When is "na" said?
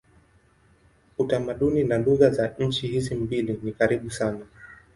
1.83-1.97